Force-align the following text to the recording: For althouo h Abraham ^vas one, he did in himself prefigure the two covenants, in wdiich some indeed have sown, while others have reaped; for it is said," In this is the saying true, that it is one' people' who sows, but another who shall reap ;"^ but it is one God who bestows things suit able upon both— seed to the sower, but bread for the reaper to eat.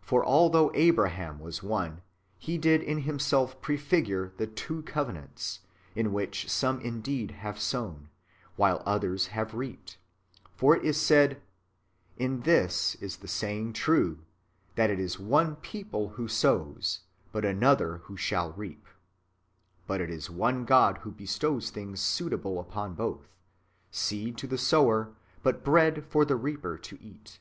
For 0.00 0.24
althouo 0.24 0.68
h 0.72 0.72
Abraham 0.74 1.40
^vas 1.40 1.62
one, 1.62 2.00
he 2.38 2.56
did 2.56 2.80
in 2.82 3.00
himself 3.02 3.60
prefigure 3.60 4.32
the 4.38 4.46
two 4.46 4.80
covenants, 4.84 5.60
in 5.94 6.12
wdiich 6.12 6.48
some 6.48 6.80
indeed 6.80 7.32
have 7.32 7.60
sown, 7.60 8.08
while 8.56 8.82
others 8.86 9.26
have 9.36 9.52
reaped; 9.52 9.98
for 10.54 10.74
it 10.78 10.82
is 10.82 10.98
said," 10.98 11.42
In 12.26 12.40
this 12.40 12.94
is 13.02 13.18
the 13.18 13.28
saying 13.28 13.74
true, 13.74 14.20
that 14.76 14.88
it 14.88 14.98
is 14.98 15.18
one' 15.18 15.56
people' 15.56 16.08
who 16.16 16.26
sows, 16.26 17.00
but 17.30 17.44
another 17.44 17.98
who 18.04 18.16
shall 18.16 18.54
reap 18.54 18.84
;"^ 18.54 18.84
but 19.86 20.00
it 20.00 20.08
is 20.08 20.30
one 20.30 20.64
God 20.64 20.96
who 21.02 21.10
bestows 21.10 21.68
things 21.68 22.00
suit 22.00 22.32
able 22.32 22.58
upon 22.58 22.94
both— 22.94 23.28
seed 23.90 24.38
to 24.38 24.46
the 24.46 24.56
sower, 24.56 25.12
but 25.42 25.62
bread 25.62 26.06
for 26.08 26.24
the 26.24 26.36
reaper 26.36 26.78
to 26.78 26.96
eat. 27.02 27.40